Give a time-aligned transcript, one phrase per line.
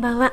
[0.00, 0.32] んばんは。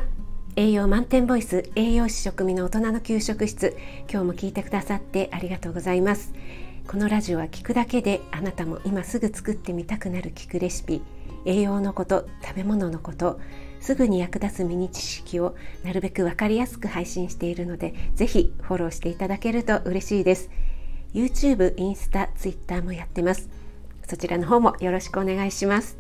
[0.56, 3.76] 栄養満点ボイス栄養士食味の大人の給食室。
[4.10, 6.34] 今日も聞いてくださってありがとうございます。
[6.88, 11.02] このラジオは聞くだけであなたも今すぐ作ってみたくなる聞くレシピ。
[11.44, 13.42] 栄養のこと食べ物のこと
[13.82, 15.54] すぐに役立つミニ知識を
[15.84, 20.50] なるべく分かりやすく配信しているのでぜひフォローしていただけると嬉しいです。
[21.14, 23.50] YouTube、インスタ、Twitter もやってます。
[24.08, 25.98] そちらの方もよろしくお願いします。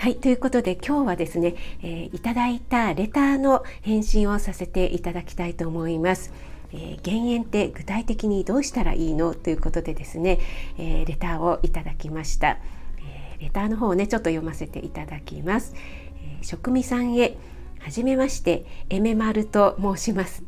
[0.00, 6.32] はいということで今日はですね、えー、いただいたレターの返信をさせていただきたいと思います。
[6.72, 9.34] えー、減塩って具体的にどうしたらいいの？
[9.34, 10.38] ということでですね、
[10.78, 12.58] えー、レターをいただきました、
[13.00, 15.74] えー、レターの方をねちょっと読ませていただきます、
[16.22, 17.36] えー、食味さんへ。
[17.80, 20.42] はじめましてエメマルと申します、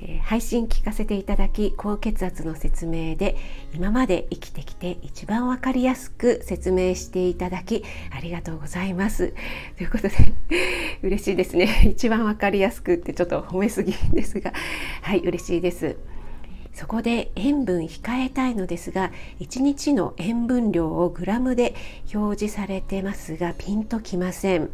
[0.00, 3.36] え、配信聞かせていただき高血圧の説明で
[3.74, 9.34] 今まで生きてきて一番わかりやすく説明していただきありがとうございます。
[9.76, 10.14] ということで
[11.02, 11.88] 嬉しいですね。
[11.90, 14.52] 一番わかりやすくってちょっと褒めすぎですが
[15.02, 15.96] はい嬉しいです。
[16.74, 21.74] そこで塩分控えたいのですが1日の塩分量をグラムで
[22.14, 24.70] 表示されてますがピンときません。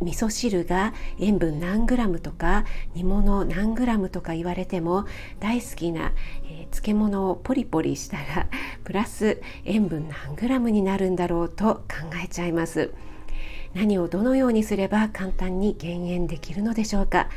[0.00, 5.06] 味噌汁が塩分何グラムとか煮物何グラムとか言われても
[5.40, 6.12] 大好きな、
[6.44, 8.46] えー、漬物をポリポリしたら
[8.84, 12.92] プラス塩分何グラムになるんだろうと考えちゃいます。
[13.74, 17.28] 何をどのようにすれば簡単に減塩できるのでしょうか。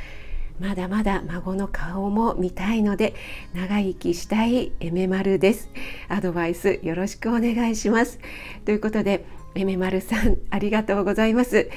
[0.59, 3.13] まだまだ孫の顔も見たいので
[3.53, 5.69] 長生きしたいエメマルです。
[6.09, 8.19] アドバイスよろしくお願いします。
[8.65, 11.69] ということでエメマルさんありがとうございます。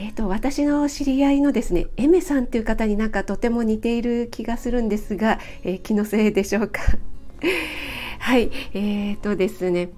[0.00, 6.82] えーと、私の知り合いのですねエメさんという方になんかとても似ている気がするんですが、えー、気のせいでしょうか？
[8.20, 8.50] はい。
[8.74, 9.90] えーとですね。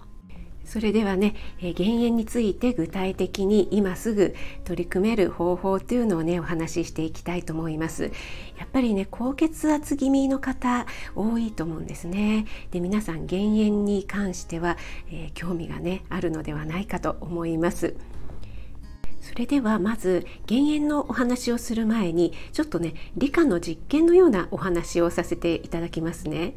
[0.65, 8.05] それではね、えー、減塩について具体的に今すぐ取り組める方法というのをねお話ししていきたいと思います。
[8.57, 12.47] やっぱりね高血圧気味の方多いと思うんですね。
[12.71, 14.79] で皆さん減塩に関しては、
[15.11, 17.97] えー、興味がねあるのではないかと思います。
[19.21, 26.55] それではまず減塩のお話をする前にちょっとね理科の実験のようなお話をさせていただきますね。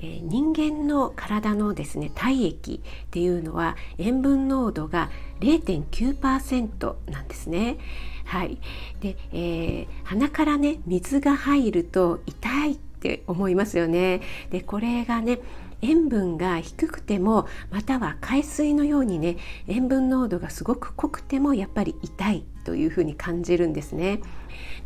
[0.00, 7.78] え、人間の体のですね体液っていうのは塩分濃度が0.9%なんですね。
[8.24, 8.58] はい、
[9.00, 14.20] で、えー、鼻からね水が入ると痛いっって思いますよね。
[14.50, 15.40] でこれがね
[15.84, 19.36] 塩分が低くてもまたは海水のようにね
[19.66, 24.20] 塩分濃度がすごく濃くてもやっぱり痛いというふうに感じるんですね。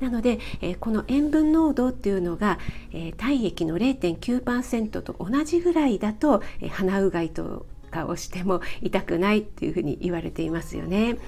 [0.00, 2.58] なので、えー、この塩分濃度っていうのが、
[2.92, 11.18] えー、体液の0.9%と同じぐらいだと、えー、鼻うがいとかをしても痛くないっていうふうに言われていますよね。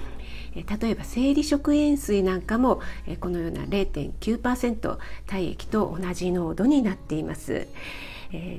[0.55, 2.81] 例えば生理食塩水なんかも
[3.19, 7.67] このような0.9%体液と同じ濃度になっています。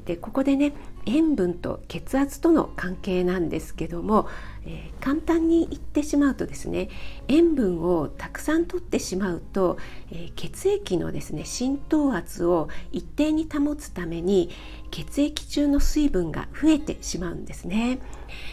[0.04, 0.72] でここでね
[1.06, 4.28] 塩分と血圧との関係なんですけども、
[4.64, 6.88] えー、簡単に言ってしまうとですね
[7.28, 9.78] 塩分をたくさん取ってしまうと、
[10.10, 14.50] えー、血液のですね浸透圧を一定に保つために
[14.90, 18.00] 血液中の水分が増えてしまうんですね。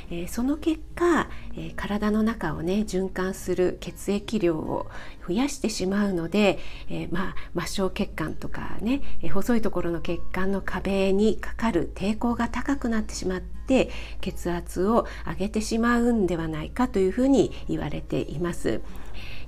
[0.10, 4.88] えー、その結果、えー、体の中をね循環する血液量を
[5.28, 6.60] 増やしてしまうので、
[6.90, 13.90] えー、まあ、末梢血管とかね、え細いところの血管の壁にかかる抵抗が高くなってしまって
[14.22, 18.82] 血圧を上げてしまうんではないかというふうに言われています。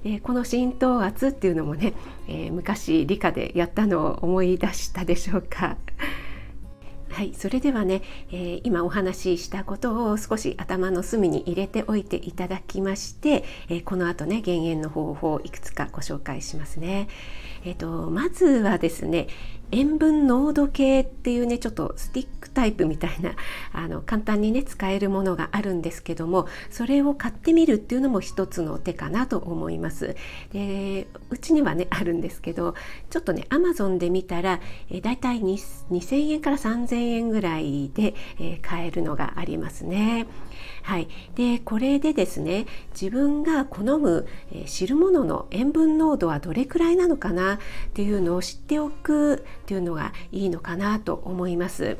[0.04, 1.94] えこの浸透圧っていうのもね、
[2.28, 5.78] え昔理科でやったのを思い出したでしょうか。
[7.10, 8.02] はい、それではね、
[8.32, 17.08] えー、今お話ししたことを少し頭の隅に入れておいていただきまして、えー、この後ね減塩の方法をいくつかご紹介しますね。
[17.66, 19.28] えーと、まずはですね
[19.72, 23.34] 塩分濃度計っていうねちょっとスティックタイプみたいな
[23.74, 30.16] あの簡単にね使えるものがあるんですけどもそれを買ってみるっていうのも一つの手かなと思います。
[30.52, 32.76] でうちにはねあるんですけど
[33.10, 40.28] ちょっとねアマゾンで見たら、えだいたい2000円から3000円ぐらいで、えー、買えるのがありますね。
[40.84, 42.66] はい、でこれでですね
[43.00, 47.60] 自分が好む、え、汁物の塩分濃度はどれくらいなのかなっ
[47.94, 51.98] ていうのを知っておくっていうのがいいのかなと思います。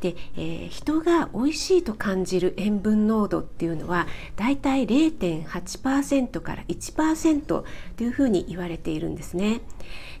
[0.00, 4.06] で、えー、人が美味しいと感じる塩分濃度っていうのは
[4.36, 7.64] だいたい0.8%から1%と
[8.00, 9.60] いうふうに言われているんですね。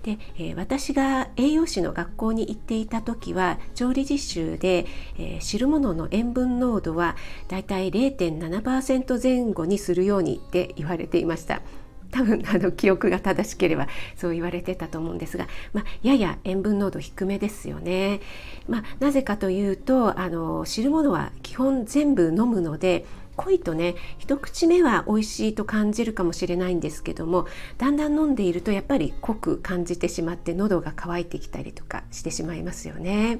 [0.02, 4.86] で、えー、私が栄養士の学校に行っていた時は調理実習で、
[5.18, 7.16] えー、汁物の塩分濃度は
[7.48, 11.62] だいたい0.7%前後にするようにって言われていました。
[12.10, 18.20] 多分あの記憶が正しければそう言われてたと思うんですが、まあ、やや塩分濃度低めですよね。
[18.68, 23.04] まあ、なぜかというとあの汁物は基本全部飲むので
[23.36, 27.46] 濃いとね一口目は美味しいと感じるかもしれないんですけども
[27.78, 33.38] だんだん飲んでいるとやっぱり濃く感じてしまって喉が渇いてきたりとかしてしまいますよね。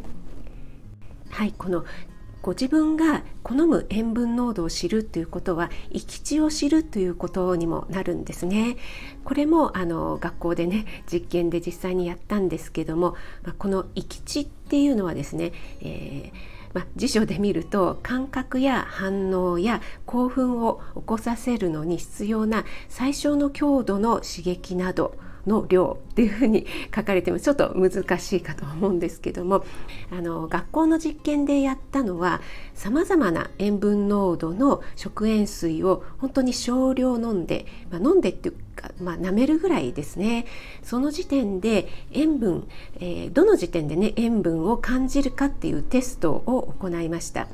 [1.30, 1.84] はいこの
[2.48, 8.78] ご自分が好む塩分濃度を知るということは行き地を知るということにもなるんですね。
[9.22, 15.52] これもあの学校でね実験で実際にやったんですけども、まあ、この行き地っていうのはですね、
[15.82, 25.14] えーまあ、辞書で見ると感覚や反応や興奮を起こさせるのに必要な最小の強度の刺激など
[25.48, 29.64] の量っていうふうに書かれてもちょっと難しいかと思うんですけども。
[30.10, 32.40] あの学校の実験でやったのは
[32.74, 40.46] さまざまな塩分濃度の食塩水を本当に少量飲んで、まあ、飲んでっていうか、まあ、舐めるぐらいですね。
[40.82, 42.68] その時点で塩分、
[43.00, 47.48] えー、どの時点でね塩分を感じるかっていうテストを行いました。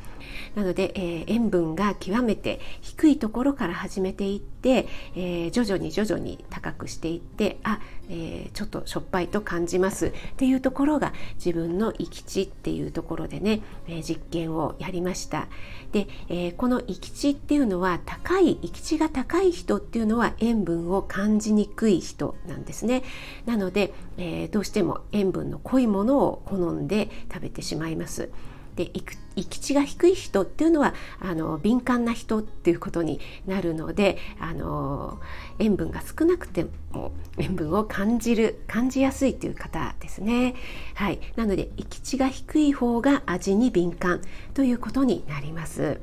[0.54, 4.86] なので、えー、塩分が極めて低いところから始めていって、
[5.16, 15.48] えー、徐々に徐々に高くしていってあ、えー、ちょっとしょっぱいと感じますっていうところが自分の生き地っていうところでね、え実験をやりました。
[15.92, 23.02] で、えこの生き地っていうのは高い生き地が高い人っていうのは塩分を感じにくい人なんですね。
[23.46, 28.30] なので、えどうしても塩分の濃いものを好んで食べてしまいます。
[28.76, 35.20] で行き地が低い人っていうのはあの敏感な人っていうことになるのであの
[35.58, 40.54] 塩分が少なくても塩分を感じる感じやすいという方ですね。
[40.94, 44.20] はい、なので行き地が低い方が味に敏感
[44.54, 46.00] ということになります。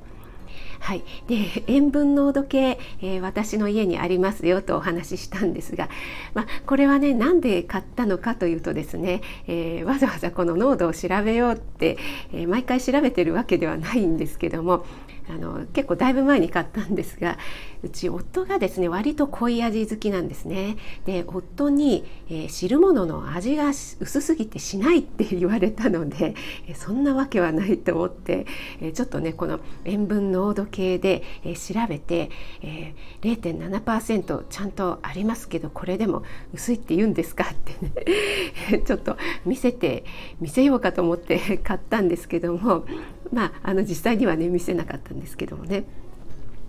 [0.81, 5.89] はい、で 塩分濃度計、えー、私の家にありますよとお話ししたんですが、
[6.33, 11.97] ま、これはねなんで買ったのかというとですね、えー、わざわざこの濃度を調べようって、
[12.33, 14.83] えー、毎回調べてるわけではないんですけども
[15.33, 17.37] あの結構だいぶ前に買ったんですが
[17.83, 20.75] うち夫がですね割と濃い味好きなんですね。
[21.05, 26.35] で夫に、えー、汁物の味が薄すぎてしないって言われたので、
[26.67, 28.45] え、そんなわけはないと思って、
[28.81, 32.29] えー、ちょっとねこの塩分濃度計で、え調べて、
[32.61, 36.23] えー、0.7%ちゃんとありますけどこれでも
[36.53, 37.73] 薄いって言うんですかって
[38.75, 40.03] ね ちょっと見せて
[40.39, 42.85] 見せようかと思って買ったんですけども
[43.31, 45.83] まああの実際にはね見せなかったんですけどもね。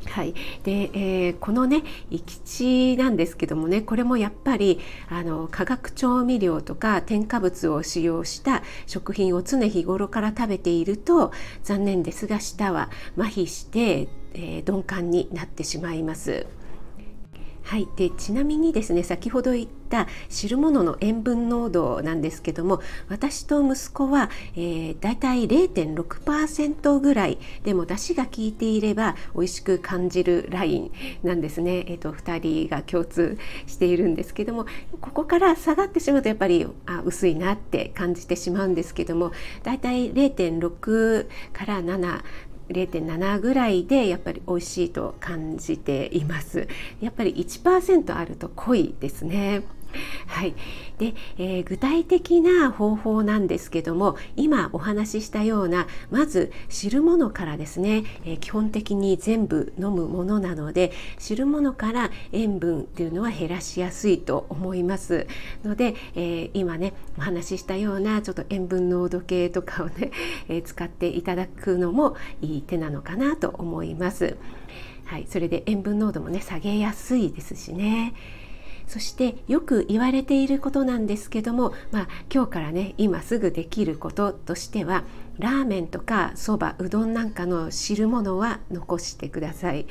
[0.04, 11.32] はいでえー、このね生き地なんですけどもねこれもやっぱりあの化学調味料とか添加物を使用した食品を常日頃から食べていると
[11.62, 16.46] 残念ですが舌は麻痺して、えー、鈍感になってしまいます。
[17.72, 30.92] はい、でちなみにですね先ほど言った汁物の塩分濃度なんですけども私と息子は、えー、だいたい0.6%ぐらいでも出汁が効いていれば美味しく感じるライン
[31.22, 34.66] なんですね、えーと、2人が共通しているんですけども
[35.00, 39.32] ここから下がってしまうとやっぱりあ薄いなって感じてしまうんですけども
[39.62, 42.20] だいたい0.6から7
[42.68, 46.68] 0.7ぐらいでやっぱり美味しいと感じています。
[47.00, 49.62] やっぱり1%あると濃いですね。
[50.26, 50.54] はい
[50.98, 65.26] で、えー、具体的な方法なんですけども今お話ししたようなまず汁物からですね、えー、基本的に全部飲むものなので汁物から塩分っていうのは減らしやすいと思います
[65.64, 70.10] ので、えー、今ねお話ししたようなちょっと塩分濃度計とかをね、
[70.48, 74.36] え使っていただくのもいい手なのかなと思います。
[75.04, 78.14] はい、それで塩分濃度もね下げやすいですしね。
[78.92, 85.04] そしてよく言われていることなんですけども、まあ、今日からね今すぐできることとしては
[85.38, 89.86] ラーメンとかそばうどんなんかの汁物は残してください、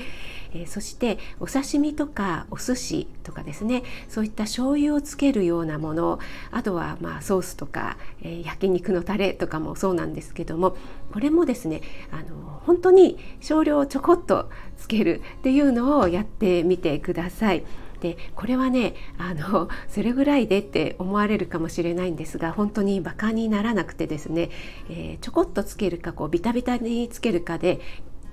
[0.53, 6.19] えー、そしてお刺身とかお寿司とかですねそういった醤油をつけるようなもの
[6.51, 10.77] あとはまあソースとか、えー、焼肉のタレとかもそうなんですけども
[11.11, 11.81] これもですね
[12.11, 17.63] あの本当に少量ちょこっとつけるっていうのをやってみてください。
[18.01, 24.49] でこれはねあの それぐらいでって思われるかもしれないんですが本当にバカにならなくてですね、
[24.89, 27.79] えー、ちょこっとつけるかこうビタビタにつけるかで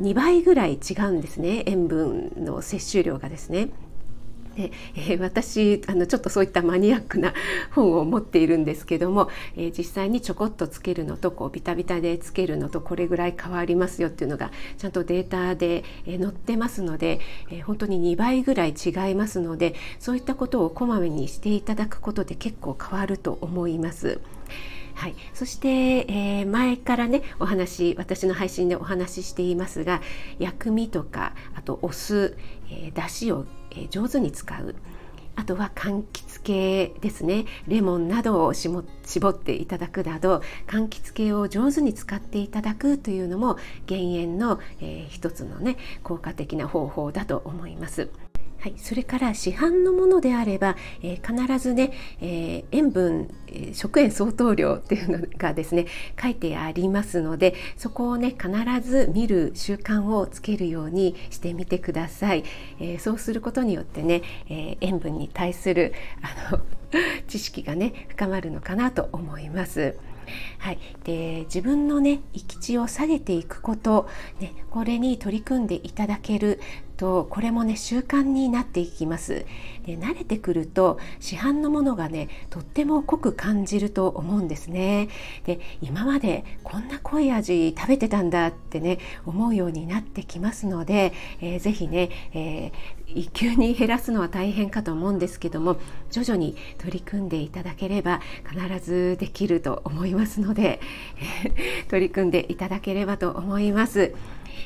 [0.00, 3.68] 2倍ぐらい違うんですね塩分の摂取量がですね。
[4.58, 7.32] でえー、私あのちょっとそういったマニアックな
[7.70, 17.20] 本を持っているんですけども、えー、実際にちょこっとつけるのとこうビタビタでつけるのとこれぐらい変わりますよっていうのがちゃんとデータで、えー、載ってますので、
[17.52, 24.20] え本当に2倍ぐらい違いますのでそういったことをこまめにしていただくことで結構変わると思います。
[24.98, 30.02] はい、そして、えー、前からねお話私の配信でお話ししていますが
[30.40, 32.36] 薬味とかあとお酢、
[32.68, 33.46] えー、だしを、
[33.84, 34.74] え、上手に使う
[35.38, 43.56] あとは柑橘系ですねレモンなどを絞っていただくなど柑橘系を上手に使っていただくというのも
[43.86, 48.10] 減塩の、えー、一つのね効果的な方法だと思います。
[48.60, 55.86] はい、それから市販のものであれば、えー、必ずね、えー、塩分、えー、食塩相当量っていうのがですね
[56.20, 58.50] 書いてありますのでそこをね必
[58.80, 62.42] ず見る習慣をつけるようにしてみてください、
[62.80, 65.92] えー、そうすることによってね、え塩分に対する
[66.50, 66.60] あの
[67.28, 69.96] 知識がね深まるのかなと思います。
[70.58, 74.08] はい、で自分のね生き地を下げていくこと、
[74.40, 76.60] ね、これに取り組んでいただける
[76.98, 79.46] とこれもね習慣になっていきます
[79.86, 85.08] で慣れてくると市販のものがねとっても濃く感じると思うんですね
[85.46, 95.78] で今までこんな濃い味食べてたんだってね思うようになってきますので、えー、ぜひね、えー、一級に減らすのは大変かと思うんですけども
[96.10, 100.80] 徐々に取り組んでいただければ必ずできると思いますので
[101.88, 104.12] 取り組んでいただければと思います。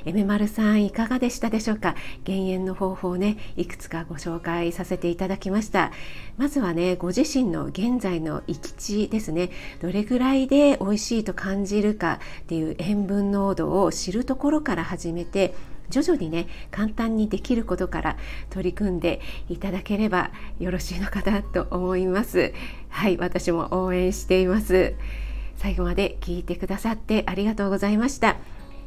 [0.04, 1.94] エメマルさんいかがでしたでしょうか？
[2.24, 5.92] 減塩の方法をねいくつかご紹介させていただきました。
[6.36, 9.50] まずはねご自身の現在の生き地ですね。
[9.80, 15.54] どれぐらいで美味しいと感じるかっていう塩分濃度を知るところから始めて
[15.90, 18.16] 徐々にね簡単にできることから
[18.50, 22.52] 取り組んでいただければよろしいのかなと思います。
[22.88, 24.94] はい私も応援しています。
[25.56, 28.36] 最後まで聞いてくださってありがとうございました。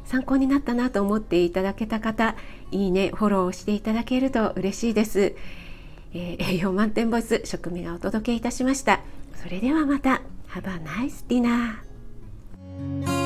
[0.06, 2.36] 参考になったなと思っていただけた方
[2.70, 5.34] いいねフォローしていただけると嬉しいです、
[6.14, 9.00] えー、栄養満点ボイス食味がお届けいたしました。
[9.34, 10.22] それではまた。
[10.48, 13.25] Have a nice dinner